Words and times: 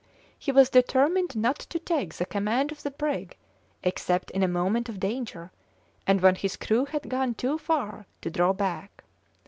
He 0.39 0.51
was 0.51 0.71
determined 0.71 1.35
not 1.35 1.59
to 1.59 1.77
take 1.77 2.15
the 2.15 2.25
command 2.25 2.71
of 2.71 2.81
the 2.81 2.89
brig 2.89 3.37
except 3.83 4.31
in 4.31 4.41
a 4.41 4.47
moment 4.47 4.89
of 4.89 4.99
danger, 4.99 5.51
and 6.07 6.21
when 6.21 6.33
his 6.33 6.57
crew 6.57 6.85
had 6.85 7.07
gone 7.07 7.35
too 7.35 7.59
far 7.59 8.07
to 8.23 8.31
draw 8.31 8.51
back. 8.51 9.03